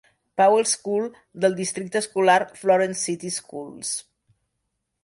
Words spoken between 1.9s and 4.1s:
escolar Florence City Schools.